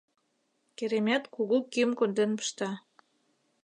[0.77, 2.69] Керемет кугу кӱм конден пышта.